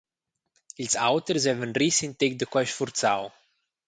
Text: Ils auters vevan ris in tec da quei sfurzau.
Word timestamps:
Ils 0.83 0.95
auters 1.09 1.43
vevan 1.49 1.75
ris 1.79 1.97
in 2.05 2.11
tec 2.19 2.33
da 2.39 2.45
quei 2.51 2.67
sfurzau. 2.69 3.23